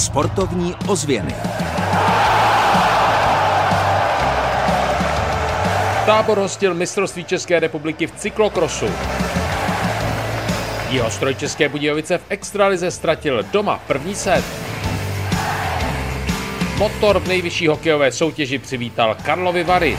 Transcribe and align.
Sportovní 0.00 0.74
ozvěny. 0.86 1.34
Tábor 6.06 6.38
hostil 6.38 6.74
mistrovství 6.74 7.24
České 7.24 7.60
republiky 7.60 8.06
v 8.06 8.12
cyklokrosu. 8.12 8.86
Jeho 10.90 11.10
stroj 11.10 11.34
České 11.34 11.68
Budějovice 11.68 12.18
v 12.18 12.24
extralize 12.28 12.90
ztratil 12.90 13.42
doma 13.42 13.80
první 13.86 14.14
set. 14.14 14.44
Motor 16.78 17.20
v 17.20 17.28
nejvyšší 17.28 17.66
hokejové 17.66 18.12
soutěži 18.12 18.58
přivítal 18.58 19.16
Karlovy 19.22 19.64
Vary. 19.64 19.98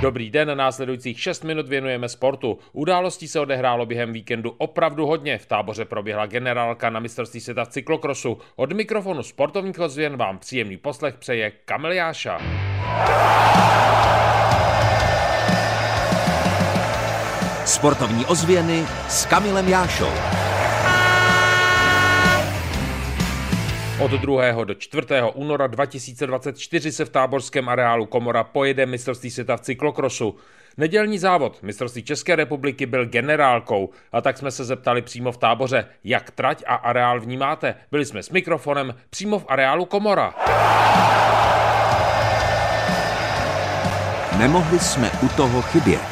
Dobrý 0.00 0.30
den, 0.30 0.56
následujících 0.58 1.20
6 1.20 1.44
minut 1.44 1.68
věnujeme 1.68 2.08
sportu. 2.08 2.58
Událostí 2.72 3.28
se 3.28 3.40
odehrálo 3.40 3.86
během 3.86 4.12
víkendu 4.12 4.54
opravdu 4.58 5.06
hodně. 5.06 5.38
V 5.38 5.46
táboře 5.46 5.84
proběhla 5.84 6.26
generálka 6.26 6.90
na 6.90 7.00
mistrovství 7.00 7.40
světa 7.40 7.64
v 7.64 7.68
cyklokrosu. 7.68 8.38
Od 8.56 8.72
mikrofonu 8.72 9.22
sportovních 9.22 9.80
ozvěn 9.80 10.16
vám 10.16 10.38
příjemný 10.38 10.76
poslech 10.76 11.14
přeje 11.14 11.52
Kamil 11.64 11.92
Jáša. 11.92 12.38
Sportovní 17.64 18.26
ozvěny 18.26 18.84
s 19.08 19.26
Kamilem 19.26 19.68
Jášou. 19.68 20.49
Od 24.00 24.10
2. 24.10 24.64
do 24.64 24.74
4. 24.74 25.06
února 25.34 25.66
2024 25.66 26.92
se 26.92 27.04
v 27.04 27.08
táborském 27.08 27.68
areálu 27.68 28.06
Komora 28.06 28.44
pojede 28.44 28.86
mistrovství 28.86 29.30
světa 29.30 29.56
v 29.56 29.60
cyklokrosu. 29.60 30.36
Nedělní 30.76 31.18
závod 31.18 31.62
mistrovství 31.62 32.02
České 32.02 32.36
republiky 32.36 32.86
byl 32.86 33.06
generálkou 33.06 33.90
a 34.12 34.20
tak 34.20 34.38
jsme 34.38 34.50
se 34.50 34.64
zeptali 34.64 35.02
přímo 35.02 35.32
v 35.32 35.36
táboře, 35.36 35.84
jak 36.04 36.30
trať 36.30 36.62
a 36.66 36.74
areál 36.74 37.20
vnímáte. 37.20 37.74
Byli 37.90 38.04
jsme 38.04 38.22
s 38.22 38.30
mikrofonem 38.30 38.94
přímo 39.10 39.38
v 39.38 39.46
areálu 39.48 39.84
Komora. 39.84 40.34
Nemohli 44.38 44.78
jsme 44.78 45.10
u 45.22 45.28
toho 45.28 45.62
chybět. 45.62 46.09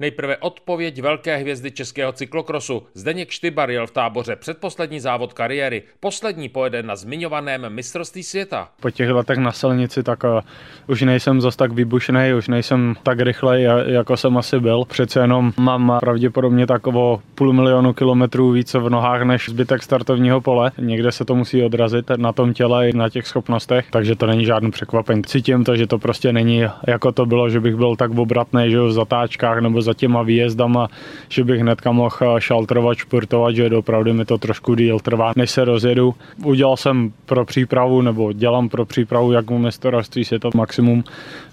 Nejprve 0.00 0.36
odpověď 0.36 1.02
velké 1.02 1.36
hvězdy 1.36 1.70
českého 1.70 2.12
cyklokrosu. 2.12 2.82
Zdeněk 2.94 3.30
Štybar 3.30 3.70
jel 3.70 3.86
v 3.86 3.90
táboře 3.90 4.36
předposlední 4.36 5.00
závod 5.00 5.32
kariéry. 5.32 5.82
Poslední 6.00 6.48
pojede 6.48 6.82
na 6.82 6.96
zmiňovaném 6.96 7.66
mistrovství 7.68 8.22
světa. 8.22 8.68
Po 8.80 8.90
těch 8.90 9.10
letech 9.10 9.38
na 9.38 9.52
silnici 9.52 10.02
tak 10.02 10.24
uh, 10.24 10.40
už 10.86 11.02
nejsem 11.02 11.40
zas 11.40 11.56
tak 11.56 11.72
vybušený, 11.72 12.34
už 12.38 12.48
nejsem 12.48 12.94
tak 13.02 13.20
rychlej, 13.20 13.68
jako 13.86 14.16
jsem 14.16 14.36
asi 14.36 14.60
byl. 14.60 14.84
Přece 14.88 15.20
jenom 15.20 15.52
mám 15.56 15.96
pravděpodobně 16.00 16.66
takovo 16.66 17.22
půl 17.34 17.52
milionu 17.52 17.92
kilometrů 17.92 18.50
více 18.50 18.78
v 18.78 18.90
nohách 18.90 19.22
než 19.22 19.48
zbytek 19.48 19.82
startovního 19.82 20.40
pole. 20.40 20.72
Někde 20.78 21.12
se 21.12 21.24
to 21.24 21.34
musí 21.34 21.62
odrazit 21.62 22.10
na 22.16 22.32
tom 22.32 22.54
těle 22.54 22.88
i 22.88 22.96
na 22.96 23.08
těch 23.08 23.26
schopnostech, 23.26 23.86
takže 23.90 24.16
to 24.16 24.26
není 24.26 24.44
žádný 24.44 24.70
překvapení. 24.70 25.22
Cítím 25.24 25.64
to, 25.64 25.76
že 25.76 25.86
to 25.86 25.98
prostě 25.98 26.32
není 26.32 26.64
jako 26.86 27.12
to 27.12 27.26
bylo, 27.26 27.50
že 27.50 27.60
bych 27.60 27.76
byl 27.76 27.96
tak 27.96 28.10
obratný, 28.18 28.70
že 28.70 28.80
v 28.80 28.92
zatáčkách 28.92 29.58
nebo 29.60 29.87
za 29.88 29.94
těma 29.94 30.22
výjezdama, 30.22 30.88
že 31.28 31.44
bych 31.44 31.60
hnedka 31.60 31.92
mohl 31.92 32.40
šaltrovat, 32.40 32.98
športovat, 32.98 33.54
že 33.54 33.70
opravdu 33.70 34.14
mi 34.14 34.24
to 34.24 34.38
trošku 34.38 34.74
díl 34.74 35.00
trvá, 35.00 35.32
než 35.36 35.50
se 35.50 35.64
rozjedu. 35.64 36.14
Udělal 36.44 36.76
jsem 36.76 37.12
pro 37.26 37.44
přípravu, 37.44 38.02
nebo 38.02 38.32
dělám 38.32 38.68
pro 38.68 38.84
přípravu, 38.84 39.32
jak 39.32 39.50
mu 39.50 39.58
mistrovství 39.58 40.24
světa 40.24 40.48
maximum, 40.54 41.04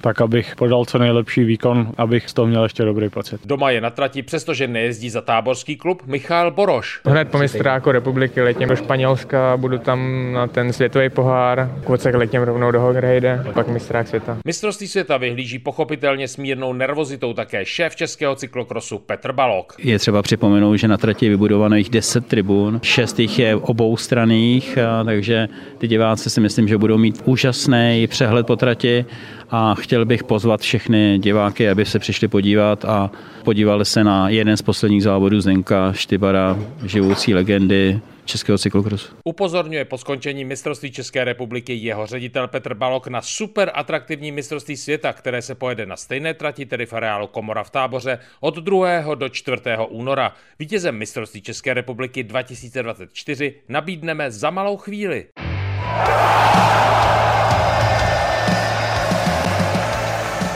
tak 0.01 0.21
abych 0.21 0.55
podal 0.55 0.85
co 0.85 0.97
nejlepší 0.97 1.43
výkon, 1.43 1.87
abych 1.97 2.29
z 2.29 2.33
toho 2.33 2.47
měl 2.47 2.63
ještě 2.63 2.83
dobrý 2.83 3.09
pocit. 3.09 3.41
Doma 3.45 3.71
je 3.71 3.81
na 3.81 3.89
trati, 3.89 4.21
přestože 4.21 4.67
nejezdí 4.67 5.09
za 5.09 5.21
táborský 5.21 5.75
klub 5.75 6.03
Michal 6.05 6.51
Boroš. 6.51 7.01
Hned 7.05 7.31
po 7.31 7.37
mistráku 7.37 7.91
republiky 7.91 8.41
letím 8.41 8.69
do 8.69 8.75
Španělska, 8.75 9.57
budu 9.57 9.77
tam 9.77 10.31
na 10.33 10.47
ten 10.47 10.73
světový 10.73 11.09
pohár, 11.09 11.71
kocek 11.83 12.15
letím 12.15 12.41
rovnou 12.41 12.71
do 12.71 12.81
Hogrejde, 12.81 13.45
pak 13.53 13.67
mistrák 13.67 14.07
světa. 14.07 14.37
Mistrovství 14.45 14.87
světa 14.87 15.17
vyhlíží 15.17 15.59
pochopitelně 15.59 16.27
s 16.27 16.37
mírnou 16.37 16.73
nervozitou 16.73 17.33
také 17.33 17.65
šéf 17.65 17.95
českého 18.25 18.35
cyklokrosu 18.35 18.99
Petr 18.99 19.31
Balok. 19.31 19.73
Je 19.79 19.99
třeba 19.99 20.21
připomenout, 20.21 20.75
že 20.75 20.87
na 20.87 20.97
trati 20.97 21.25
je 21.25 21.29
vybudovaných 21.29 21.89
10 21.89 22.25
tribun, 22.25 22.79
6 22.83 23.19
jich 23.19 23.39
je 23.39 23.55
obou 23.55 23.97
straných, 23.97 24.77
takže 25.05 25.47
ty 25.77 25.87
diváci 25.87 26.29
si 26.29 26.41
myslím, 26.41 26.67
že 26.67 26.77
budou 26.77 26.97
mít 26.97 27.21
úžasný 27.25 28.07
přehled 28.09 28.47
po 28.47 28.55
trati 28.55 29.05
a 29.49 29.75
chtěl 29.75 30.05
bych 30.05 30.23
pozvat 30.23 30.61
všechny 30.61 31.19
diváky, 31.19 31.69
aby 31.69 31.85
se 31.85 31.99
přišli 31.99 32.27
podívat 32.27 32.85
a 32.85 33.11
podívali 33.43 33.85
se 33.85 34.03
na 34.03 34.29
jeden 34.29 34.57
z 34.57 34.61
posledních 34.61 35.03
závodů 35.03 35.41
Zdenka 35.41 35.93
Štybara, 35.93 36.57
živoucí 36.85 37.33
legendy 37.33 37.99
českého 38.25 38.57
cyklokrosu. 38.57 39.15
Upozorňuje 39.23 39.85
po 39.85 39.97
skončení 39.97 40.45
mistrovství 40.45 40.91
České 40.91 41.23
republiky 41.23 41.73
jeho 41.73 42.05
ředitel 42.05 42.47
Petr 42.47 42.73
Balok 42.73 43.07
na 43.07 43.21
super 43.21 43.71
atraktivní 43.73 44.31
mistrovství 44.31 44.77
světa, 44.77 45.13
které 45.13 45.41
se 45.41 45.55
pojede 45.55 45.85
na 45.85 45.97
stejné 45.97 46.33
trati, 46.33 46.65
tedy 46.65 46.85
v 46.85 46.93
areálu 46.93 47.27
Komora 47.27 47.63
v 47.63 47.69
táboře 47.69 48.19
od 48.39 48.55
2. 48.55 49.15
do 49.15 49.29
4. 49.29 49.61
února. 49.89 50.33
Vítězem 50.59 50.97
mistrovství 50.97 51.41
České 51.41 51.73
republiky 51.73 52.23
2024 52.23 53.53
nabídneme 53.69 54.31
za 54.31 54.49
malou 54.49 54.77
chvíli. 54.77 55.25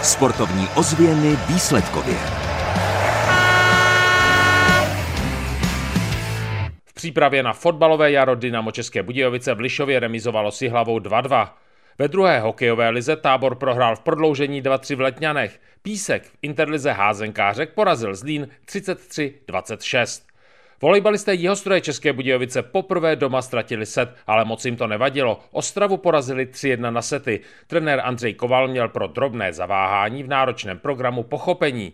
Sportovní 0.04 0.68
ozvěny 0.76 1.38
výsledkově. 1.48 2.49
Přípravě 7.00 7.44
na 7.44 7.54
fotbalové 7.54 8.12
jaro 8.12 8.36
Dynamo 8.36 8.72
České 8.72 9.04
Budějovice 9.04 9.54
v 9.54 9.60
Lišově 9.60 10.00
remizovalo 10.00 10.52
si 10.52 10.68
hlavou 10.68 11.00
2-2. 11.00 11.50
Ve 11.98 12.08
druhé 12.08 12.40
hokejové 12.40 12.90
lize 12.90 13.16
tábor 13.16 13.56
prohrál 13.56 13.96
v 13.96 14.00
prodloužení 14.00 14.64
2-3 14.64 14.96
v 14.96 15.02
Letňanech. 15.02 15.60
Písek 15.82 16.24
v 16.24 16.38
Interlize 16.42 16.92
házenkářek 16.92 17.74
porazil 17.74 18.16
Zlín 18.16 18.48
33-26. 18.68 20.29
Volejbalisté 20.82 21.34
Jihostroje 21.34 21.82
České 21.82 22.14
Budějovice 22.14 22.62
poprvé 22.62 23.16
doma 23.16 23.42
ztratili 23.42 23.86
set, 23.86 24.10
ale 24.28 24.46
moc 24.46 24.66
jim 24.66 24.76
to 24.76 24.88
nevadilo. 24.88 25.40
Ostravu 25.52 25.98
porazili 25.98 26.46
3-1 26.46 26.92
na 26.92 27.02
sety. 27.02 27.40
Trenér 27.68 28.02
Andřej 28.04 28.34
Koval 28.34 28.68
měl 28.68 28.90
pro 28.90 29.08
drobné 29.08 29.54
zaváhání 29.54 30.24
v 30.24 30.28
náročném 30.28 30.80
programu 30.80 31.24
pochopení. 31.24 31.92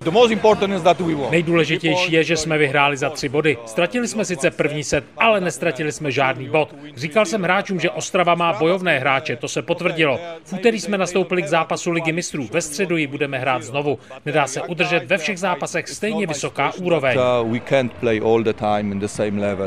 Nejdůležitější 1.32 2.12
je, 2.12 2.24
že 2.24 2.38
jsme 2.38 2.58
vyhráli 2.58 2.98
za 2.98 3.10
tři 3.10 3.30
body. 3.30 3.58
Ztratili 3.66 4.08
jsme 4.08 4.26
sice 4.26 4.52
první 4.52 4.84
set, 4.84 5.04
ale 5.18 5.42
nestratili 5.42 5.92
jsme 5.92 6.12
žádný 6.12 6.50
bod. 6.50 6.76
Říkal 6.96 7.26
jsem 7.26 7.44
hráčům, 7.44 7.80
že 7.80 7.90
Ostrava 7.90 8.36
má 8.36 8.54
bojovné 8.54 9.00
hráče, 9.00 9.36
to 9.36 9.48
se 9.48 9.62
potvrdilo. 9.62 10.20
V 10.44 10.54
úterý 10.54 10.80
jsme 10.80 10.98
nastoupili 10.98 11.42
k 11.42 11.48
zápasu 11.48 11.92
Ligy 11.92 12.12
mistrů, 12.12 12.48
ve 12.52 12.62
středu 12.62 12.98
ji 12.98 13.08
budeme 13.08 13.40
hrát 13.40 13.64
znovu. 13.64 14.00
Nedá 14.26 14.48
se 14.48 14.62
udržet 14.62 15.06
ve 15.06 15.18
všech 15.18 15.40
zápasech 15.40 15.90
stejně 15.90 16.28
vysoká 16.28 16.72
úroveň. 16.82 17.18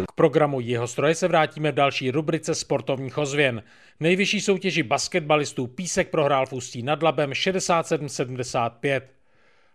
K 0.09 0.13
programu 0.15 0.61
jeho 0.61 0.89
stroje 0.89 1.15
se 1.15 1.29
vrátíme 1.29 1.73
v 1.73 1.75
další 1.75 2.11
rubrice 2.11 2.55
sportovních 2.55 3.19
ozvěn. 3.19 3.63
Nejvyšší 4.01 4.41
soutěži 4.41 4.83
basketbalistů 4.83 5.67
Písek 5.67 6.09
prohrál 6.09 6.47
v 6.47 6.53
Ústí 6.53 6.83
nad 6.83 7.03
Labem 7.03 7.31
67-75. 7.31 9.01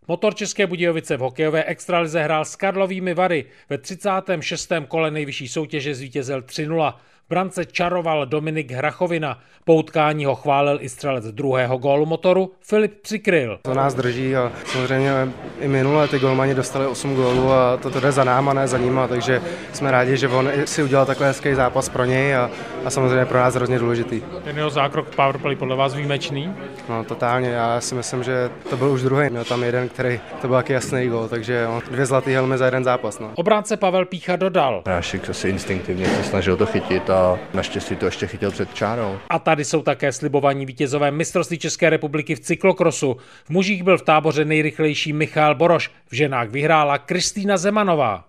Motor 0.07 0.35
České 0.35 0.67
Budějovice 0.67 1.17
v 1.17 1.19
hokejové 1.19 1.63
extralize 1.63 2.23
hrál 2.23 2.45
s 2.45 2.55
Karlovými 2.55 3.13
Vary. 3.13 3.45
Ve 3.69 3.77
36. 3.77 4.71
kole 4.87 5.11
nejvyšší 5.11 5.47
soutěže 5.47 5.95
zvítězil 5.95 6.41
3-0 6.41 6.93
brance 7.29 7.65
čaroval 7.65 8.25
Dominik 8.25 8.71
Hrachovina. 8.71 9.39
Po 9.65 9.75
utkání 9.75 10.25
ho 10.25 10.35
chválil 10.35 10.77
i 10.81 10.89
střelec 10.89 11.31
druhého 11.31 11.77
gólu 11.77 12.05
motoru 12.05 12.51
Filip 12.61 13.01
Přikryl. 13.01 13.59
To 13.61 13.73
nás 13.73 13.93
drží 13.93 14.35
a 14.35 14.51
samozřejmě 14.65 15.11
i 15.59 15.67
minule 15.67 16.07
ty 16.07 16.19
golmani 16.19 16.55
dostali 16.55 16.87
8 16.87 17.15
gólů 17.15 17.51
a 17.51 17.77
to 17.77 17.99
jde 17.99 18.11
za 18.11 18.23
náma, 18.23 18.53
ne 18.53 18.67
za 18.67 18.77
nima, 18.77 19.07
takže 19.07 19.41
jsme 19.73 19.91
rádi, 19.91 20.17
že 20.17 20.27
on 20.27 20.49
si 20.65 20.83
udělal 20.83 21.05
takový 21.05 21.27
hezký 21.27 21.53
zápas 21.53 21.89
pro 21.89 22.05
něj 22.05 22.35
a, 22.35 22.49
a 22.85 22.89
samozřejmě 22.89 23.25
pro 23.25 23.39
nás 23.39 23.55
hrozně 23.55 23.79
důležitý. 23.79 24.21
Ten 24.43 24.57
jeho 24.57 24.69
zákrok 24.69 25.07
v 25.07 25.15
powerplay 25.15 25.55
podle 25.55 25.75
vás 25.75 25.93
výjimečný? 25.93 26.53
No 26.89 27.03
totálně, 27.03 27.49
já 27.49 27.81
si 27.81 27.95
myslím, 27.95 28.23
že 28.23 28.49
to 28.69 28.77
byl 28.77 28.89
už 28.89 29.01
druhý, 29.01 29.29
měl 29.29 29.43
tam 29.45 29.63
jeden, 29.63 29.89
který 29.89 30.19
to 30.41 30.47
byl 30.47 30.57
taky 30.57 30.73
jasný 30.73 31.07
gól, 31.07 31.27
takže 31.27 31.65
no, 31.65 31.81
dvě 31.91 32.05
zlaté 32.05 32.31
helmy 32.31 32.57
za 32.57 32.65
jeden 32.65 32.83
zápas. 32.83 33.19
No. 33.19 33.31
Obránce 33.35 33.77
Pavel 33.77 34.05
Pícha 34.05 34.35
dodal. 34.35 34.81
Prášek 34.81 35.29
asi 35.29 35.49
instinktivně 35.49 36.05
se 36.05 36.23
snažil 36.23 36.57
to 36.57 36.65
chytit 36.65 37.09
a 37.13 37.39
naštěstí 37.53 37.95
to 37.95 38.05
ještě 38.05 38.27
chytil 38.27 38.51
před 38.51 38.73
čárou. 38.73 39.19
A 39.29 39.39
tady 39.39 39.65
jsou 39.65 39.81
také 39.81 40.11
slibovaní 40.11 40.65
vítězové 40.65 41.11
mistrovství 41.11 41.59
České 41.59 41.89
republiky 41.89 42.35
v 42.35 42.39
cyklokrosu. 42.39 43.17
V 43.45 43.49
mužích 43.49 43.83
byl 43.83 43.97
v 43.97 44.01
táboře 44.01 44.45
nejrychlejší 44.45 45.13
Michal 45.13 45.55
Boroš, 45.55 45.91
v 46.07 46.15
ženách 46.15 46.49
vyhrála 46.49 46.97
Kristýna 46.97 47.57
Zemanová. 47.57 48.23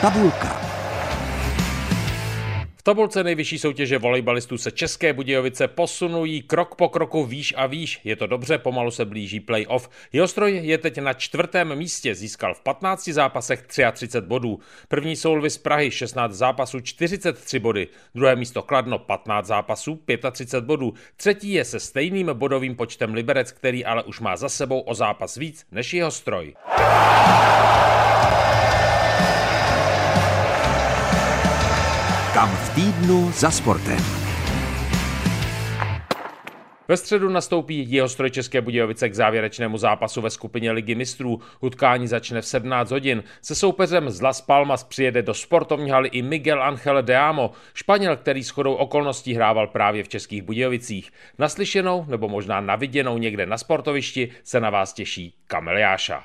Tabulka. 0.00 0.63
Tabulce 2.84 3.24
nejvyšší 3.24 3.58
soutěže 3.58 3.98
volejbalistů 3.98 4.58
se 4.58 4.70
České 4.70 5.12
Budějovice 5.12 5.68
posunují 5.68 6.42
krok 6.42 6.74
po 6.74 6.88
kroku 6.88 7.24
výš 7.24 7.54
a 7.56 7.66
výš. 7.66 8.00
Je 8.04 8.16
to 8.16 8.26
dobře, 8.26 8.58
pomalu 8.58 8.90
se 8.90 9.04
blíží 9.04 9.40
playoff. 9.40 9.90
Jeho 10.12 10.28
stroj 10.28 10.60
je 10.62 10.78
teď 10.78 10.98
na 10.98 11.12
čtvrtém 11.12 11.76
místě, 11.76 12.14
získal 12.14 12.54
v 12.54 12.60
15 12.60 13.08
zápasech 13.08 13.62
33 13.62 14.20
bodů. 14.20 14.58
První 14.88 15.16
jsou 15.16 15.48
z 15.48 15.58
Prahy 15.58 15.90
16 15.90 16.32
zápasů 16.32 16.80
43 16.80 17.58
body, 17.58 17.88
druhé 18.14 18.36
místo 18.36 18.62
Kladno 18.62 18.98
15 18.98 19.46
zápasů 19.46 20.00
35 20.32 20.64
bodů, 20.64 20.94
třetí 21.16 21.52
je 21.52 21.64
se 21.64 21.80
stejným 21.80 22.30
bodovým 22.32 22.76
počtem 22.76 23.14
Liberec, 23.14 23.52
který 23.52 23.84
ale 23.84 24.02
už 24.02 24.20
má 24.20 24.36
za 24.36 24.48
sebou 24.48 24.80
o 24.80 24.94
zápas 24.94 25.36
víc 25.36 25.66
než 25.72 25.94
jeho 25.94 26.10
stroj. 26.10 26.54
Kam 32.44 32.56
v 32.56 32.74
týdnu 32.74 33.32
za 33.32 33.50
sportem. 33.50 33.98
Ve 36.88 36.96
středu 36.96 37.28
nastoupí 37.28 37.92
jeho 37.92 38.08
stroj 38.08 38.30
České 38.30 38.60
Budějovice 38.60 39.08
k 39.08 39.14
závěrečnému 39.14 39.78
zápasu 39.78 40.20
ve 40.20 40.30
skupině 40.30 40.72
Ligy 40.72 40.94
mistrů. 40.94 41.40
Utkání 41.60 42.06
začne 42.06 42.40
v 42.40 42.46
17 42.46 42.90
hodin. 42.90 43.22
Se 43.42 43.54
soupeřem 43.54 44.10
z 44.10 44.22
Las 44.22 44.40
Palmas 44.40 44.84
přijede 44.84 45.22
do 45.22 45.34
sportovní 45.34 45.90
haly 45.90 46.08
i 46.08 46.22
Miguel 46.22 46.62
Angel 46.62 47.02
de 47.02 47.16
Amo, 47.16 47.50
Španěl, 47.74 48.16
který 48.16 48.42
shodou 48.42 48.74
okolností 48.74 49.34
hrával 49.34 49.66
právě 49.66 50.04
v 50.04 50.08
Českých 50.08 50.42
Budějovicích. 50.42 51.12
Naslyšenou 51.38 52.04
nebo 52.08 52.28
možná 52.28 52.60
naviděnou 52.60 53.18
někde 53.18 53.46
na 53.46 53.58
sportovišti 53.58 54.30
se 54.42 54.60
na 54.60 54.70
vás 54.70 54.92
těší 54.92 55.34
Kamil 55.46 55.78
Jáša. 55.78 56.24